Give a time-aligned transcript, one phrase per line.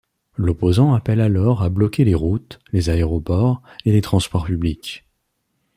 [0.35, 5.05] L'opposant appelle alors à bloquer les routes, les aéroports et les transports publics.